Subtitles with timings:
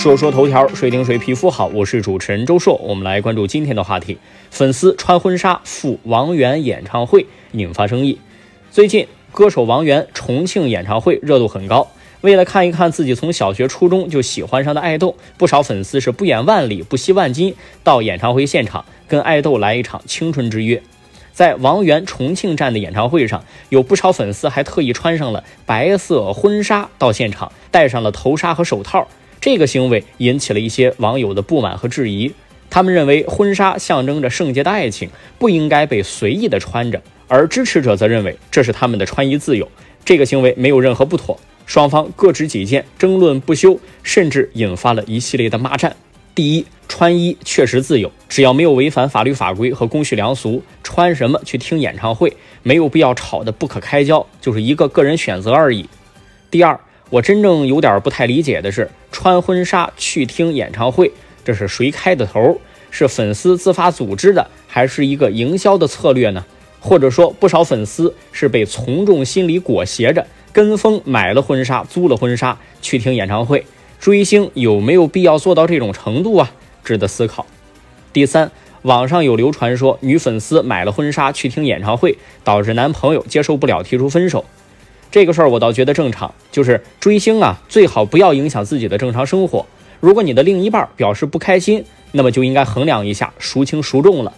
[0.00, 1.66] 说说头条，谁顶谁皮肤好？
[1.66, 4.16] 我是主持人周硕，我们来关注今天的话题：
[4.50, 8.18] 粉丝穿婚纱赴王源演唱会引发争议。
[8.70, 11.86] 最近，歌手王源重庆演唱会热度很高。
[12.22, 17.54] 为了看一看自己从小学、初中就喜欢上的爱豆，不少粉丝是不远万里、不惜万金
[17.84, 20.82] 到演唱会现场，跟爱豆来一场青春之约。
[21.34, 29.06] 在王源重庆站的演唱会上，有不少粉丝还特意穿上了白色婚纱到现场，戴上了头纱和手套。
[29.40, 32.32] 这个行为引起了一些网友的不满和质疑。
[32.68, 39.68] 他们认为婚纱象征着圣洁的爱情，不应该被随意的穿着；而支持者则认为这是他们的穿衣自由，
[40.04, 41.38] 这个行为没有任何不妥。
[41.66, 45.96] 双方各执己见，争论不休，甚至引发了一系列的骂战。
[46.34, 55.88] 第一，穿衣确实自由，只要没有违反法律法规和公序良俗，穿什么去听演唱会，没有必要吵得不可开交，就是一个个人选择而已。
[56.50, 56.78] 第二，
[57.10, 61.10] 我真正有点不太理解的是，穿婚纱去听演唱会，
[61.44, 62.60] 这是谁开的头？
[62.92, 66.44] 是粉丝自发组织的，还是一个营销的策略呢？
[66.78, 73.64] 或者说，不少粉丝是被从众心理裹挟着，跟风买了婚纱，租了婚纱去听演唱会？
[73.98, 76.52] 追星有没有必要做到这种程度啊？
[76.84, 77.44] 值得思考。
[78.12, 78.50] 第三，
[78.82, 84.44] 网上有流传说，女粉丝买了婚纱去听演唱会，导致男朋友接受不了，提出分手。
[85.10, 89.66] 这个事儿我倒觉得正常，就是追星啊，最好不要影响自己的正常生活。
[89.98, 94.32] 如果你的另一半表示不开心，那么就应该衡量一下，孰轻孰重了。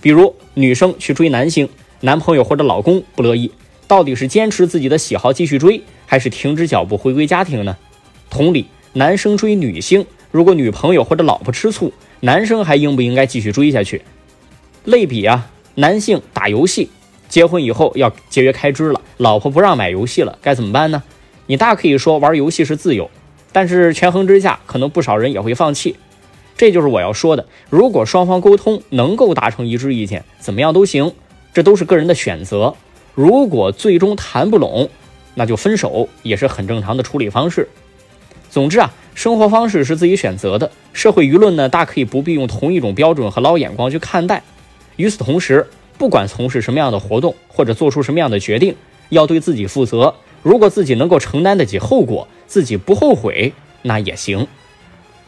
[0.00, 1.68] 比如女生去追男星，
[2.00, 3.50] 男朋友或者老公不乐意，
[3.86, 7.76] 到底是坚持自己的喜好继续追，还是停止脚步回归家庭呢？
[8.28, 14.02] 同理，男生追女星，如果女朋友或者老婆吃醋，男生还应不应该继续追下去？
[14.84, 16.90] 类比啊，男性打游戏。
[17.28, 21.02] 结婚以后要节约开支了，老婆不让买游戏了，该怎么办呢？
[21.46, 23.10] 你大可以说玩游戏是自由，
[23.52, 25.96] 但是权衡之下，可能不少人也会放弃。
[26.56, 27.46] 这就是我要说的。
[27.68, 31.12] 如果双方沟通能够达成一致意见，怎么样都行，
[31.52, 32.74] 这都是个人的选择。
[33.14, 34.88] 如果最终谈不拢，
[35.34, 37.68] 那就分手也是很正常的处理方式。
[38.48, 44.42] 总之啊，生活方式是自己选择的，社会舆论呢，大可以不必用同一种标准和捞眼光去看待。
[44.96, 45.66] 与此同时，
[45.98, 48.74] 不管从事什么样的活动，或者做出什么样的决定，
[49.08, 50.14] 要对自己负责。
[50.42, 53.52] 如果自己能够承担得起后果，自己不后悔，
[53.82, 54.46] 那也行。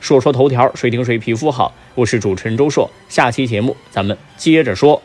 [0.00, 1.74] 说说头条，谁听谁皮肤好。
[1.94, 5.02] 我是主持人周硕，下期节目咱们接着说。